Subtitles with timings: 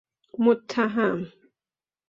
[0.39, 1.27] متهم